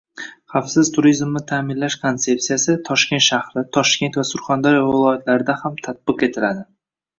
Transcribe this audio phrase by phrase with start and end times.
[0.51, 6.69] Xavfsiz turizmni ta’minlash konsepsiyasi Toshkent shahri, Toshkent va Surxondaryo viloyatlarida ham tatbiq etiladi